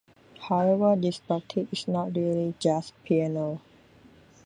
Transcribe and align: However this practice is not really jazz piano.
However 0.49 0.95
this 0.95 1.19
practice 1.19 1.67
is 1.71 1.87
not 1.87 2.15
really 2.15 2.55
jazz 2.59 2.91
piano. 3.03 3.61